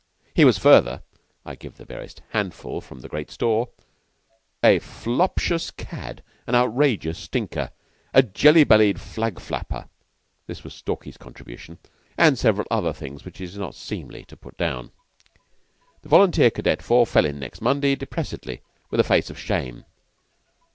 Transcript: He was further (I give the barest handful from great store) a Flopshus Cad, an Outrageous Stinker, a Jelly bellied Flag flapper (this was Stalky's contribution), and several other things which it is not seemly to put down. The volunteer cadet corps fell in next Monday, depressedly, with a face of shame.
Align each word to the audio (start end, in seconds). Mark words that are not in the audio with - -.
He 0.33 0.45
was 0.45 0.57
further 0.57 1.03
(I 1.45 1.53
give 1.53 1.75
the 1.77 1.85
barest 1.85 2.23
handful 2.29 2.81
from 2.81 3.01
great 3.01 3.29
store) 3.29 3.69
a 4.63 4.79
Flopshus 4.79 5.69
Cad, 5.69 6.23
an 6.47 6.55
Outrageous 6.55 7.19
Stinker, 7.19 7.69
a 8.11 8.23
Jelly 8.23 8.63
bellied 8.63 8.99
Flag 8.99 9.39
flapper 9.39 9.89
(this 10.47 10.63
was 10.63 10.73
Stalky's 10.73 11.17
contribution), 11.17 11.77
and 12.17 12.35
several 12.35 12.65
other 12.71 12.93
things 12.93 13.23
which 13.23 13.39
it 13.39 13.43
is 13.43 13.59
not 13.59 13.75
seemly 13.75 14.25
to 14.25 14.35
put 14.35 14.57
down. 14.57 14.89
The 16.01 16.09
volunteer 16.09 16.49
cadet 16.49 16.83
corps 16.83 17.05
fell 17.05 17.25
in 17.25 17.37
next 17.37 17.61
Monday, 17.61 17.95
depressedly, 17.95 18.61
with 18.89 18.99
a 18.99 19.03
face 19.03 19.29
of 19.29 19.37
shame. 19.37 19.85